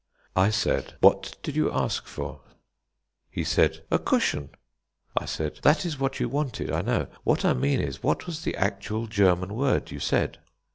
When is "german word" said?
9.05-9.91